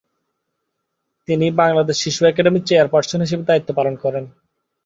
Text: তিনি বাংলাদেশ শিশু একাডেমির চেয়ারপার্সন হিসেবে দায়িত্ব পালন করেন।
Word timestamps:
তিনি 1.27 1.47
বাংলাদেশ 1.61 1.95
শিশু 2.03 2.21
একাডেমির 2.25 2.67
চেয়ারপার্সন 2.69 3.19
হিসেবে 3.21 3.47
দায়িত্ব 3.49 3.69
পালন 3.77 3.95
করেন। 4.03 4.23